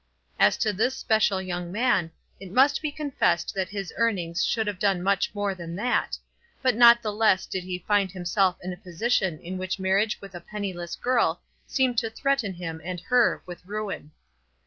[0.39, 2.09] As to this special young man,
[2.39, 6.17] it must be confessed that his earnings should have done much more than that;
[6.63, 10.33] but not the less did he find himself in a position in which marriage with
[10.33, 14.09] a penniless girl seemed to threaten him and her with ruin.